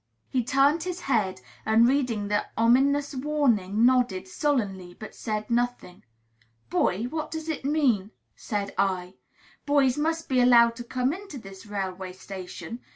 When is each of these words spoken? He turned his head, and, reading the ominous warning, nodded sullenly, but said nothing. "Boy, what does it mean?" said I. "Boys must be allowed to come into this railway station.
He 0.29 0.43
turned 0.43 0.81
his 0.81 1.01
head, 1.01 1.41
and, 1.63 1.87
reading 1.87 2.27
the 2.27 2.47
ominous 2.57 3.13
warning, 3.13 3.85
nodded 3.85 4.27
sullenly, 4.27 4.95
but 4.95 5.13
said 5.13 5.47
nothing. 5.51 6.03
"Boy, 6.71 7.03
what 7.03 7.29
does 7.29 7.47
it 7.47 7.63
mean?" 7.65 8.09
said 8.35 8.73
I. 8.79 9.13
"Boys 9.67 9.99
must 9.99 10.27
be 10.27 10.41
allowed 10.41 10.75
to 10.77 10.83
come 10.83 11.13
into 11.13 11.37
this 11.37 11.67
railway 11.67 12.13
station. 12.13 12.79